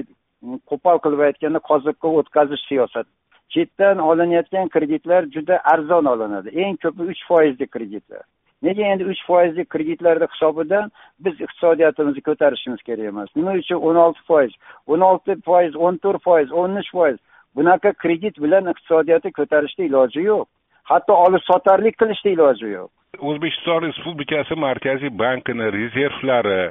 qo'pol 0.69 1.01
qilib 1.03 1.21
aytganda 1.29 1.59
qoziqqa 1.71 2.11
o'tkazish 2.19 2.63
siyosati 2.71 3.11
chetdan 3.53 3.97
olinayotgan 4.09 4.67
kreditlar 4.75 5.23
juda 5.35 5.61
arzon 5.73 6.05
olinadi. 6.05 6.49
Eng 6.63 6.77
ko'pi 6.83 7.07
uch 7.13 7.23
foizli 7.29 7.67
kreditlar. 7.67 8.23
Nega 8.61 8.83
endi 8.91 9.07
uch 9.11 9.21
foizli 9.27 9.65
kreditlarni 9.73 10.27
hisobidan 10.33 10.91
biz 11.25 11.41
iqtisodiyotimizni 11.45 12.21
ko'tarishimiz 12.29 12.81
kerak 12.87 13.11
emas? 13.13 13.29
Nima 13.35 13.55
uchun 13.61 13.81
o'n 13.89 13.99
olti 14.05 14.23
foiz 14.27 14.53
o'n 14.87 15.05
olti 15.09 15.37
foiz 15.47 15.75
o'n 15.87 15.97
to'rt 16.03 16.23
foiz 16.27 16.53
o'n 16.61 16.77
uch 16.81 16.91
foiz? 16.97 17.17
Bunaqa 17.55 17.93
kredit 18.03 18.35
bilan 18.43 18.71
iqtisodiyotni 18.73 19.31
ko'tarishni 19.39 19.89
iloji 19.89 20.25
yo'q. 20.29 20.47
Hatto 20.91 21.13
olib 21.25 21.43
sotarlik 21.49 21.97
qilishni 22.01 22.35
iloji 22.37 22.73
yo'q. 22.75 22.89
O'zbekiston 23.29 23.83
respublikasi 23.87 24.55
markaziy 24.65 25.11
bankini 25.23 25.71
rezervlari 25.79 26.61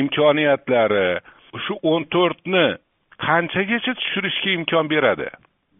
imkoniyatlari 0.00 1.08
shu 1.64 1.74
o'n 1.92 2.04
to'rtni 2.14 2.66
qanchagacha 3.26 3.94
tushirishga 4.00 4.50
imkon 4.58 4.90
beradi? 4.90 5.28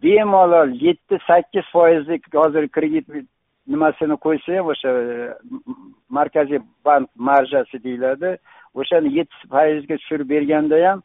Bemalol 0.02 0.70
yetti 0.86 1.18
sakkiz 1.26 1.66
foizlik 1.72 2.22
hozir 2.34 2.68
kredit 2.76 3.06
nimasini 3.72 4.16
qo'ysa 4.24 4.56
ham 4.58 4.66
o'sha 4.72 4.90
markaziy 6.18 6.60
bank 6.84 7.08
marjasi 7.28 7.82
deyiladi. 7.84 8.36
O'shani 8.80 9.12
yetti 9.18 9.48
foizga 9.54 9.96
tushirib 10.00 10.28
berganda 10.34 10.80
ham 10.86 11.02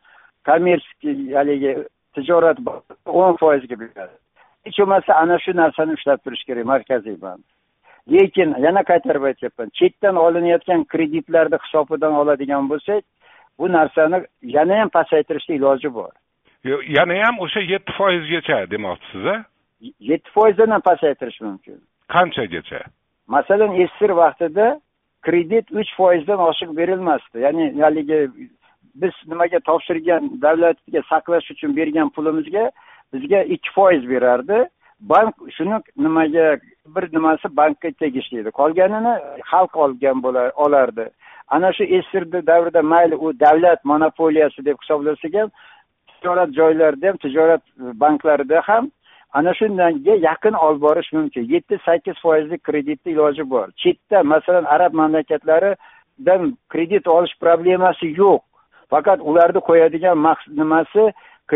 kommersiy 0.50 1.36
haligi 1.38 1.76
tijorat 2.16 2.58
o'n 3.06 3.38
foizga 3.44 3.80
beradi. 3.84 4.16
Hech 4.66 4.80
bo'lmasa 4.82 5.20
ana 5.24 5.40
shu 5.46 5.56
narsani 5.62 5.98
ushlab 5.98 6.24
turish 6.26 6.44
kerak 6.48 6.66
markaziy 6.74 7.18
bank. 7.22 7.44
Lekin 8.16 8.56
yana 8.66 8.82
qaytarib 8.92 9.24
aytyapman 9.32 9.70
chetdan 9.80 10.16
olinayotgan 10.26 10.84
kreditlarni 10.94 11.58
hisobidan 11.64 12.14
oladigan 12.22 12.70
bo'lsak 12.72 13.04
bu 13.60 13.72
narsani 13.78 14.24
yana 14.56 14.80
ham 14.80 14.90
pasaytirishni 14.98 15.56
iloji 15.56 15.94
bor. 15.94 16.12
Yana 16.66 17.26
ham 17.26 17.40
o'sha 17.40 17.60
yetti 17.60 17.92
foizgacha 17.98 18.72
demoqchisiz 18.72 19.26
a 19.26 19.46
yetti 20.00 20.30
foizdan 20.32 20.72
ham 20.72 20.82
pasaytirish 20.82 21.42
mumkin. 21.42 21.78
Qanchagacha 22.14 22.80
masalan 23.28 23.72
sssr 23.88 24.12
vaqtida 24.24 24.80
kredit 25.22 25.72
uch 25.72 25.92
foizdan 25.98 26.40
oshiq 26.50 26.78
berilmasdi. 26.78 27.40
Ya'ni 27.40 27.82
haligi 27.82 28.20
biz 28.96 29.14
nimaga 29.28 29.60
topshirgan 29.60 30.42
davlatga 30.42 31.02
saqlash 31.12 31.52
uchun 31.52 31.76
bergan 31.76 32.10
pulimizga 32.10 32.72
bizga 33.14 33.44
ikki 33.44 33.70
foiz 33.76 34.10
berardi. 34.10 34.58
Bank 35.00 35.36
shuni 35.58 35.82
nimaga 35.98 36.58
bir 36.96 37.04
nimasi 37.16 37.58
bankka 37.58 37.92
tegishli 37.92 38.40
edi 38.40 38.52
qolganini 38.60 39.14
xalq 39.52 39.74
olgan 39.84 40.24
bo'lar 40.24 40.52
olardi. 40.66 41.06
Ana 41.48 41.74
shu 41.74 41.84
sssr 41.84 42.24
davrida 42.48 42.82
mayli 42.82 43.16
u 43.16 43.40
davlat 43.40 43.86
monopoliyasi 43.86 44.66
deb 44.66 44.78
hisoblasak 44.82 45.34
ham 45.34 45.50
tijorat 46.22 46.56
joylarida 46.60 47.08
ham 47.10 47.18
tijorat 47.18 47.62
e, 47.62 48.00
banklarida 48.00 48.62
ham 48.70 48.92
ana 49.34 49.54
shunga 49.54 49.90
yaqin 50.28 50.54
olib 50.54 50.82
borish 50.82 51.14
mumkin. 51.14 51.44
Yetti 51.54 51.80
sakkiz 51.86 52.16
foizlik 52.22 52.64
kreditni 52.64 53.12
iloji 53.12 53.50
bor. 53.50 53.68
Chetda 53.78 54.24
masalan 54.24 54.64
arab 54.64 54.94
mamlakatlaridan 54.94 56.58
kredit 56.70 57.08
olish 57.08 57.36
problemasi 57.42 58.14
yo'q. 58.22 58.40
Faqat 58.90 59.20
ularni 59.22 59.62
qo'yadigan 59.70 60.18
nimasi 60.48 61.12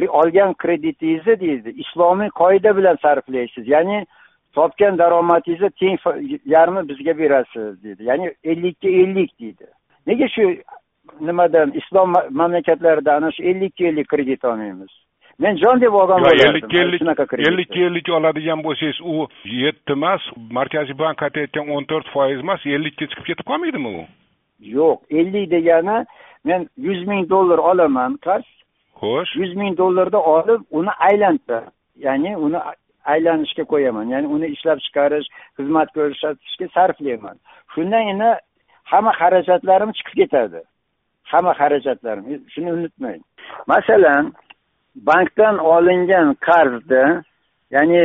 olgan 0.09 0.53
kreditingizni 0.53 1.39
deydi. 1.39 1.69
Islomiy 1.69 2.29
qoida 2.29 2.77
bilan 2.77 2.97
sarflaysiz. 3.01 3.67
Ya'ni 3.67 4.05
topgan 4.53 4.97
daromadingizni 4.97 5.69
teng 5.69 5.97
yarmi 6.45 6.89
bizga 6.89 7.17
berasiz 7.17 7.83
deydi. 7.83 8.03
Ya'ni 8.03 8.33
ellikka 8.43 8.87
ellik 8.87 9.39
deydi. 9.39 9.65
Nega 10.07 10.27
shu 10.27 10.55
nimadan 11.19 11.71
islom 11.79 12.13
mamlakatlarida 12.29 13.15
ana 13.15 13.31
shu 13.31 13.43
ellikka 13.43 13.85
ellik 13.87 14.07
kredit 14.09 14.45
olmaymiz. 14.45 14.91
Men 15.39 15.57
jon 15.57 15.81
deb 15.81 15.93
olgan 15.93 16.21
bo'lardim. 16.21 16.49
ellikka 16.49 16.77
ellik 16.77 17.01
ellikka 17.47 17.79
ellik 17.87 18.09
oladigan 18.17 18.63
bo'lsangiz 18.63 18.99
u 19.01 19.27
yetti 19.43 19.91
emas 19.97 20.21
markaziy 20.57 20.97
bank 20.97 21.23
aytayotgan 21.27 21.71
o'n 21.75 21.85
to'rt 21.91 22.07
foiz 22.13 22.39
emas 22.45 22.65
ellikka 22.65 23.05
chiqib 23.05 23.25
ketib 23.29 23.45
qolmaydimi 23.51 23.89
u? 24.01 24.03
Yo'q 24.77 24.99
ellik 25.19 25.49
degani 25.55 25.97
men 26.43 26.67
yuz 26.77 27.01
ming 27.07 27.29
dollar 27.29 27.59
olaman 27.71 28.17
qarz. 28.27 28.47
Xo'sh. 29.01 29.33
Yuz 29.41 29.55
ming 29.61 29.77
dollarni 29.77 30.21
olib 30.35 30.61
uni 30.79 30.93
aylantirib 31.09 31.73
ya'ni 32.05 32.37
uni 32.45 32.59
aylanishga 33.13 33.63
qo'yaman. 33.73 34.05
Ya'ni 34.13 34.27
uni 34.35 34.47
ishlab 34.55 34.79
chiqarish 34.85 35.27
xizmat 35.57 35.89
ko'rsatishga 35.97 36.67
sarflayman. 36.75 37.37
Shundan 37.73 38.11
endi 38.13 38.29
hamma 38.91 39.11
xarajatlarim 39.21 39.91
chiqib 39.97 40.15
ketadi 40.21 40.61
hamma 41.31 41.53
xarajatlarimiz 41.61 42.41
shuni 42.53 42.71
unutmang. 42.77 43.21
Masalan 43.67 44.33
bankdan 44.95 45.55
olingan 45.57 46.27
qarzni 46.47 47.05
ya'ni 47.75 48.03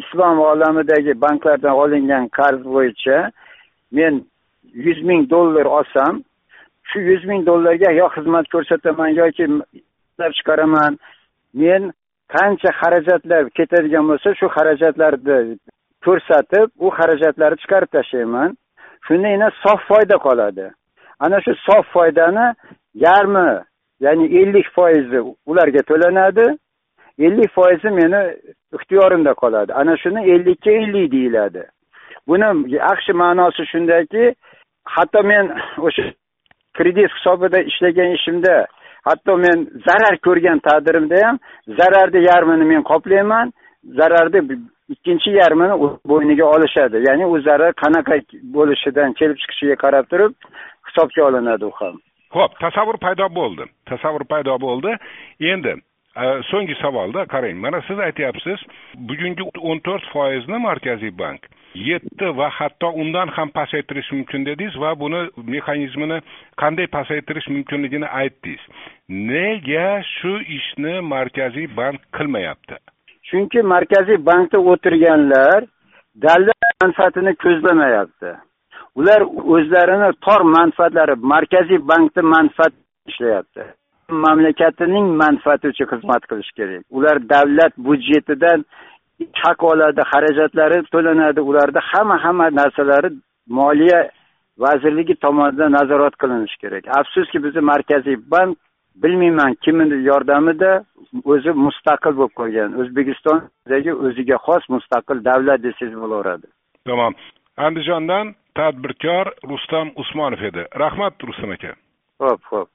islom 0.00 0.38
olamidagi 0.52 1.12
banklardan 1.24 1.74
olingan 1.82 2.24
qarz 2.38 2.60
bo'yicha 2.74 3.18
men 3.96 4.14
yuz 4.86 5.00
ming 5.08 5.30
dollar 5.30 5.66
olsam 5.78 6.14
shu 6.88 6.98
yuz 7.10 7.22
ming 7.30 7.46
dollarga 7.46 7.90
yo 8.00 8.06
xizmat 8.16 8.46
ko'rsataman 8.54 9.10
yoki 9.20 9.44
ishlab 9.80 10.32
chiqaraman 10.38 10.92
men 11.62 11.82
qancha 12.34 12.70
xarajatlar 12.80 13.42
ketadigan 13.58 14.04
bo'lsa 14.10 14.28
shu 14.40 14.46
xarajatlarni 14.56 15.38
ko'rsatib 16.06 16.68
u 16.84 16.88
xarajatlarni 16.98 17.60
chiqarib 17.62 17.90
tashlayman. 17.96 18.50
Shundagina 19.06 19.48
sof 19.62 19.80
foyda 19.90 20.16
qoladi. 20.26 20.66
Ana 21.20 21.40
shu 21.44 21.52
sof 21.66 21.86
foydani 21.94 22.46
yarmi 22.94 23.48
ya'ni 24.00 24.26
ellik 24.40 24.66
foizi 24.76 25.20
ularga 25.46 25.82
to'lanadi 25.90 26.46
ellik 27.26 27.50
foizi 27.54 27.90
meni 28.00 28.20
ixtiyorimda 28.76 29.32
qoladi. 29.42 29.72
Ana 29.80 29.96
shuni 29.96 30.20
ellikka 30.32 30.70
ellik 30.70 31.12
deyiladi. 31.12 31.62
Buni 32.28 32.48
yaxshi 32.74 33.12
ma'nosi 33.22 33.62
shundaki 33.72 34.34
hatto 34.84 35.22
men 35.22 35.44
o'sha 35.86 36.02
kredit 36.76 37.10
hisobida 37.16 37.58
ishlagan 37.70 38.10
ishimda 38.18 38.66
hatto 39.08 39.36
men 39.36 39.58
zarar 39.86 40.14
ko'rgan 40.26 40.58
taqdirimda 40.68 41.26
ham 41.26 41.36
zararni 41.78 42.20
yarmini 42.30 42.64
men 42.72 42.82
qoplayman 42.90 43.52
zararni 43.98 44.40
ikkinchi 44.94 45.30
yarmini 45.30 45.74
bo'yniga 46.10 46.44
olishadi. 46.54 46.96
Ya'ni 47.08 47.26
u 47.26 47.40
zarar 47.48 47.72
qanaqa 47.82 48.14
bo'lishidan 48.56 49.10
kelib 49.18 49.36
chiqishiga 49.42 49.76
qarab 49.84 50.04
turib 50.12 50.32
hisobga 50.90 51.24
olinadi 51.28 51.64
u 51.70 51.72
ham. 51.80 52.00
Ho'p 52.34 52.58
tasavvur 52.62 52.98
paydo 53.06 53.30
bo'ldi. 53.38 53.66
Tasavvur 53.90 54.24
paydo 54.32 54.58
bo'ldi. 54.66 54.96
Endi 55.52 55.72
e, 56.16 56.26
so'nggi 56.50 56.74
savolda 56.82 57.24
qarang 57.32 57.56
mana 57.64 57.80
siz 57.88 57.98
aytyapsiz 58.08 58.66
bugungi 59.08 59.48
o'n 59.70 59.80
to'rt 59.86 60.06
foizni 60.12 60.58
markaziy 60.68 61.14
bank 61.22 61.48
yetti 61.74 62.30
va 62.36 62.48
hatto 62.58 62.90
undan 63.02 63.28
ham 63.36 63.50
pasaytirish 63.50 64.10
mumkin 64.12 64.44
dedingiz 64.46 64.76
va 64.80 64.94
buni 65.02 65.20
mexanizmini 65.54 66.20
qanday 66.62 66.86
pasaytirish 66.86 67.48
mumkinligini 67.48 68.08
aytdingiz. 68.20 68.62
Nega 69.08 70.02
shu 70.14 70.34
ishni 70.58 71.00
markaziy 71.00 71.66
bank 71.76 72.00
qilmayapti? 72.16 72.76
Chunki 73.30 73.62
markaziy 73.62 74.18
bankda 74.30 74.58
o'tirganlar 74.58 75.66
davlat 76.26 76.72
manfaatini 76.82 77.34
ko'zlamayapti 77.44 78.34
ular 78.98 79.20
o'zlarini 79.54 80.10
tor 80.26 80.40
manfaatlari 80.56 81.14
markaziy 81.32 81.80
bankni 81.90 82.22
manfaat 82.34 82.72
ishlayapti. 83.10 83.62
Mamlakatining 84.26 85.06
manfaati 85.22 85.66
uchun 85.72 85.86
xizmat 85.92 86.22
qilish 86.30 86.52
kerak. 86.58 86.82
Ular 86.96 87.16
davlat 87.34 87.72
byudjetidan 87.86 88.58
haq 89.42 89.60
oladi 89.72 90.02
xarajatlari 90.12 90.78
to'lanadi. 90.94 91.40
Ularni 91.50 91.80
hamma 91.90 92.16
hamma 92.24 92.46
narsalari 92.60 93.10
moliya 93.58 94.00
vazirligi 94.64 95.14
tomonidan 95.24 95.72
nazorat 95.78 96.14
qilinishi 96.22 96.58
kerak. 96.62 96.84
Afsuski 96.98 97.38
bizni 97.44 97.60
markaziy 97.72 98.16
bank 98.32 98.58
bilmayman 99.02 99.52
kimni 99.64 99.96
yordamida 100.10 100.70
o'zi 101.32 101.50
mustaqil 101.66 102.12
bo'lib 102.18 102.34
qolgan. 102.40 102.70
O'zbekistondagi 102.80 103.92
o'ziga 104.06 104.36
xos 104.46 104.64
mustaqil 104.74 105.18
davlat 105.30 105.60
desangiz 105.66 105.96
bo'laveradi. 106.02 106.46
Tamom 106.88 107.12
andijondan 107.66 108.26
tadbirkor 108.60 109.32
rustam 109.50 109.92
usmonov 109.96 110.42
edi. 110.50 110.66
Rahmat 110.82 111.22
rustam 111.28 111.56
aka. 111.56 111.72
Ho'p 112.20 112.42
ho'p 112.52 112.68